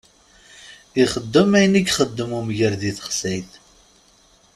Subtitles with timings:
[1.03, 3.51] Ixeddem ayen i ixeddem umger di texsayt.